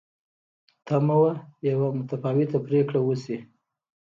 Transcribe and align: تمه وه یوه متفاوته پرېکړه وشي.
تمه 0.85 1.15
وه 1.21 1.33
یوه 1.69 1.87
متفاوته 1.97 2.57
پرېکړه 2.67 2.99
وشي. 3.03 3.37